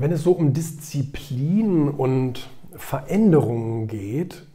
Wenn 0.00 0.12
es 0.12 0.22
so 0.22 0.30
um 0.30 0.52
Disziplin 0.52 1.88
und 1.88 2.48
Veränderungen 2.76 3.88
geht, 3.88 4.46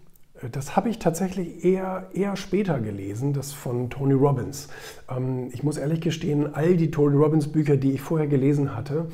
das 0.54 0.78
habe 0.78 0.88
ich 0.88 1.00
tatsächlich 1.00 1.66
eher, 1.66 2.10
eher 2.14 2.38
später 2.38 2.80
gelesen, 2.80 3.34
das 3.34 3.52
von 3.52 3.90
Tony 3.90 4.14
Robbins. 4.14 4.70
Ähm, 5.10 5.50
ich 5.52 5.62
muss 5.62 5.76
ehrlich 5.76 6.00
gestehen, 6.00 6.56
all 6.56 6.78
die 6.78 6.92
Tony 6.92 7.18
Robbins 7.18 7.50
Bücher, 7.50 7.76
die 7.76 7.92
ich 7.92 8.00
vorher 8.02 8.28
gelesen 8.28 8.74
hatte, 8.74 9.08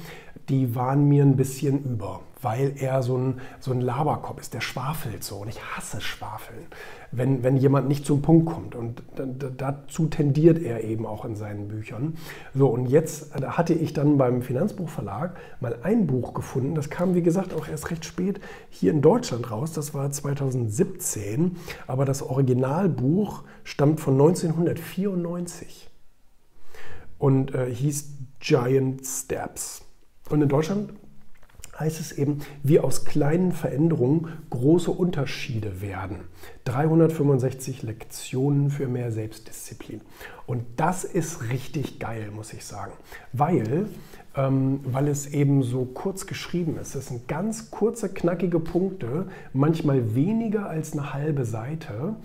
die 0.50 0.76
waren 0.76 1.10
mir 1.10 1.24
ein 1.24 1.36
bisschen 1.36 1.84
über, 1.84 2.22
weil 2.42 2.74
er 2.78 3.04
so 3.04 3.18
ein, 3.18 3.42
so 3.60 3.72
ein 3.72 3.82
Laberkopf 3.82 4.40
ist, 4.40 4.54
der 4.54 4.62
schwafelt 4.62 5.24
so 5.24 5.38
und 5.38 5.50
ich 5.50 5.62
hasse 5.62 6.00
Schwafeln, 6.00 6.68
wenn, 7.12 7.44
wenn 7.44 7.58
jemand 7.58 7.88
nicht 7.88 8.06
zum 8.06 8.22
Punkt 8.22 8.48
kommt. 8.48 8.76
Und 8.76 9.04
dazu 9.58 10.08
tendiert 10.08 10.62
er 10.62 10.84
eben 10.84 11.06
auch 11.06 11.26
in 11.26 11.36
seinen 11.36 11.68
Büchern. 11.68 12.18
So 12.54 12.68
und 12.68 12.88
jetzt 12.88 13.36
hatte 13.36 13.74
ich 13.74 13.94
dann 13.94 14.18
beim 14.18 14.42
Finanzbuchverlag 14.42 15.36
mal 15.60 15.78
ein 15.84 16.08
Buch 16.08 16.34
gefunden, 16.34 16.76
das 16.76 16.90
kam 16.90 17.16
wie 17.16 17.24
gesagt 17.24 17.54
auch 17.54 17.68
erst 17.68 17.92
recht 17.92 18.06
spät 18.06 18.40
hier 18.70 18.92
in 18.92 19.02
Deutschland 19.02 19.52
raus, 19.52 19.74
das 19.74 19.94
war 19.94 20.10
2017, 20.10 21.58
aber 21.88 22.06
das 22.06 22.22
Originalbuch 22.22 23.44
stammt 23.64 24.00
von 24.00 24.14
1994 24.14 25.90
und 27.18 27.54
äh, 27.54 27.74
hieß 27.74 28.18
Giant 28.40 29.06
Steps. 29.06 29.84
Und 30.30 30.42
in 30.42 30.48
Deutschland 30.48 30.94
heißt 31.80 32.00
es 32.00 32.12
eben, 32.12 32.40
wie 32.64 32.80
aus 32.80 33.06
kleinen 33.06 33.52
Veränderungen 33.52 34.28
große 34.50 34.92
Unterschiede 34.92 35.82
werden. 35.82 36.18
365 36.66 37.84
Lektionen 37.84 38.70
für 38.70 38.88
mehr 38.88 39.12
Selbstdisziplin. 39.12 40.02
Und 40.46 40.64
das 40.76 41.04
ist 41.04 41.50
richtig 41.50 42.00
geil, 42.00 42.32
muss 42.36 42.54
ich 42.54 42.66
sagen, 42.66 42.94
weil, 43.34 43.88
ähm, 44.36 44.82
weil 44.84 45.08
es 45.08 45.28
eben 45.28 45.64
so 45.64 45.86
kurz 45.86 46.28
geschrieben 46.28 46.78
ist. 46.78 46.96
Es 46.96 47.08
sind 47.08 47.28
ganz 47.28 47.72
kurze, 47.72 48.10
knackige 48.10 48.60
Punkte, 48.60 49.28
manchmal 49.54 50.16
weniger 50.16 50.70
als 50.70 50.94
eine 50.94 51.14
halbe 51.14 51.46
Seite. 51.46 52.16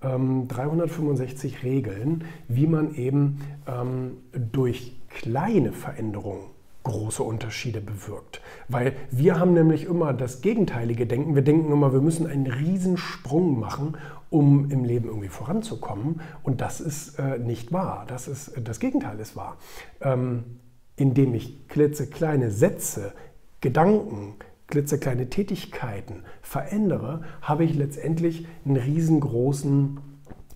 365 0.00 1.54
ähm, 1.54 1.58
Regeln, 1.64 2.24
wie 2.46 2.68
man 2.68 2.94
eben 2.94 3.40
ähm, 3.66 4.18
durch 4.32 4.96
kleine 5.08 5.72
Veränderungen 5.72 6.44
große 6.88 7.22
Unterschiede 7.22 7.80
bewirkt. 7.80 8.40
Weil 8.68 8.94
wir 9.10 9.38
haben 9.38 9.52
nämlich 9.52 9.84
immer 9.84 10.12
das 10.12 10.40
gegenteilige 10.40 11.06
Denken. 11.06 11.34
Wir 11.34 11.42
denken 11.42 11.70
immer, 11.70 11.92
wir 11.92 12.00
müssen 12.00 12.26
einen 12.26 12.46
Riesensprung 12.46 13.58
machen, 13.58 13.96
um 14.30 14.70
im 14.70 14.84
Leben 14.84 15.08
irgendwie 15.08 15.28
voranzukommen. 15.28 16.20
Und 16.42 16.60
das 16.60 16.80
ist 16.80 17.18
äh, 17.18 17.38
nicht 17.38 17.72
wahr. 17.72 18.04
Das, 18.08 18.26
ist, 18.28 18.52
das 18.64 18.80
Gegenteil 18.80 19.18
ist 19.20 19.36
wahr. 19.36 19.56
Ähm, 20.00 20.44
indem 20.96 21.34
ich 21.34 21.68
klitzekleine 21.68 22.50
Sätze, 22.50 23.12
Gedanken, 23.60 24.34
klitzekleine 24.66 25.30
Tätigkeiten 25.30 26.24
verändere, 26.42 27.22
habe 27.40 27.64
ich 27.64 27.74
letztendlich 27.74 28.46
einen 28.64 28.76
riesengroßen, 28.76 30.00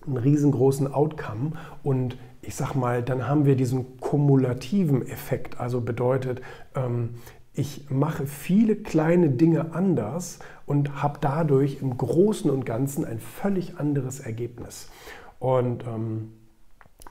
einen 0.05 0.17
riesengroßen 0.17 0.93
Outcome 0.93 1.53
und 1.83 2.17
ich 2.41 2.55
sag 2.55 2.75
mal, 2.75 3.01
dann 3.01 3.27
haben 3.27 3.45
wir 3.45 3.55
diesen 3.55 3.99
kumulativen 3.99 5.07
Effekt. 5.07 5.59
Also 5.59 5.81
bedeutet, 5.81 6.41
ähm, 6.75 7.15
ich 7.53 7.89
mache 7.89 8.25
viele 8.25 8.75
kleine 8.75 9.29
Dinge 9.29 9.73
anders 9.73 10.39
und 10.65 11.01
habe 11.01 11.19
dadurch 11.21 11.81
im 11.81 11.97
Großen 11.97 12.49
und 12.49 12.65
Ganzen 12.65 13.05
ein 13.05 13.19
völlig 13.19 13.77
anderes 13.77 14.19
Ergebnis. 14.19 14.89
Und, 15.39 15.85
ähm, 15.85 16.33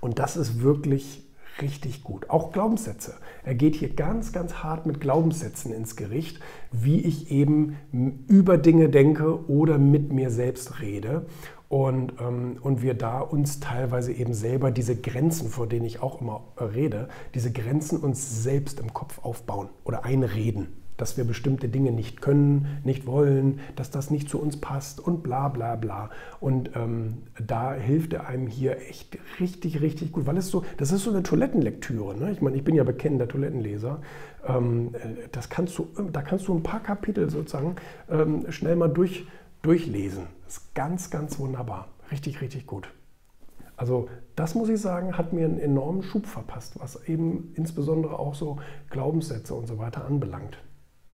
und 0.01 0.19
das 0.19 0.37
ist 0.37 0.63
wirklich 0.63 1.23
richtig 1.61 2.03
gut. 2.03 2.31
Auch 2.31 2.53
Glaubenssätze. 2.53 3.15
Er 3.45 3.55
geht 3.55 3.77
hier 3.77 3.91
ganz, 3.91 4.33
ganz 4.33 4.55
hart 4.55 4.87
mit 4.87 5.01
Glaubenssätzen 5.01 5.73
ins 5.73 5.97
Gericht, 5.97 6.41
wie 6.71 7.01
ich 7.01 7.31
eben 7.31 7.77
über 8.27 8.59
Dinge 8.59 8.89
denke 8.89 9.49
oder 9.49 9.79
mit 9.79 10.13
mir 10.13 10.31
selbst 10.31 10.81
rede. 10.81 11.27
Und, 11.73 12.13
ähm, 12.21 12.59
und 12.61 12.83
wir 12.83 12.93
da 12.93 13.21
uns 13.21 13.59
teilweise 13.59 14.13
eben 14.13 14.35
selber 14.35 14.71
diese 14.71 14.95
Grenzen, 14.95 15.49
vor 15.49 15.67
denen 15.67 15.87
ich 15.87 16.03
auch 16.03 16.21
immer 16.21 16.43
rede, 16.61 17.09
diese 17.35 17.51
Grenzen 17.51 17.99
uns 17.99 18.43
selbst 18.43 18.79
im 18.79 18.93
Kopf 18.93 19.21
aufbauen 19.25 19.71
oder 19.85 20.05
einreden 20.05 20.69
dass 20.99 21.17
wir 21.17 21.25
bestimmte 21.25 21.69
Dinge 21.69 21.91
nicht 21.91 22.21
können, 22.21 22.79
nicht 22.85 23.07
wollen, 23.07 23.59
dass 23.75 23.91
das 23.91 24.11
nicht 24.11 24.29
zu 24.29 24.41
uns 24.41 24.61
passt 24.61 25.01
und 25.01 25.25
bla 25.25 25.49
bla 25.49 25.75
bla. 25.75 26.11
Und 26.39 26.77
ähm, 26.77 27.23
da 27.45 27.73
hilft 27.73 28.13
er 28.13 28.29
einem 28.29 28.47
hier 28.47 28.77
echt 28.89 29.19
richtig, 29.41 29.81
richtig 29.81 30.13
gut, 30.13 30.27
weil 30.27 30.37
es 30.37 30.49
so, 30.49 30.65
das 30.77 30.93
ist 30.93 31.03
so 31.03 31.11
eine 31.11 31.25
Toilettenlektüre. 31.25 32.17
Ne? 32.17 32.31
Ich 32.31 32.41
meine, 32.41 32.57
ich 32.57 32.63
bin 32.63 32.77
ja 32.77 32.85
bekennender 32.85 33.27
Toilettenleser. 33.27 34.01
Ähm, 34.47 34.95
äh, 34.95 35.27
das 35.33 35.49
kannst 35.49 35.77
du, 35.77 35.89
da 36.13 36.23
kannst 36.23 36.47
du 36.47 36.55
ein 36.55 36.63
paar 36.63 36.81
Kapitel 36.81 37.31
sozusagen 37.31 37.75
ähm, 38.09 38.45
schnell 38.53 38.77
mal 38.77 38.89
durch, 38.89 39.27
durchlesen. 39.63 40.27
Ist 40.47 40.75
ganz, 40.75 41.11
ganz 41.11 41.39
wunderbar. 41.39 41.89
Richtig, 42.11 42.41
richtig 42.41 42.67
gut. 42.67 42.93
Also 43.77 44.09
das 44.37 44.55
muss 44.55 44.69
ich 44.69 44.81
sagen, 44.81 45.17
hat 45.17 45.33
mir 45.33 45.45
einen 45.45 45.59
enormen 45.59 46.03
Schub 46.03 46.27
verpasst, 46.27 46.79
was 46.79 47.09
eben 47.09 47.53
insbesondere 47.55 48.19
auch 48.19 48.35
so 48.35 48.59
Glaubenssätze 48.91 49.55
und 49.55 49.67
so 49.67 49.79
weiter 49.79 50.05
anbelangt. 50.05 50.59